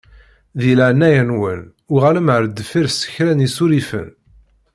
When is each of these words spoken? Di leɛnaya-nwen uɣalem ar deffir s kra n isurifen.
Di 0.59 0.71
leɛnaya-nwen 0.79 1.61
uɣalem 1.93 2.27
ar 2.35 2.43
deffir 2.47 2.87
s 2.91 2.99
kra 3.13 3.33
n 3.33 3.45
isurifen. 3.47 4.09